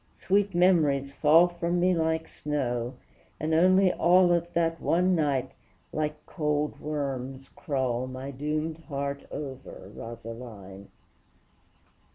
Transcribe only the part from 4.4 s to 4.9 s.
that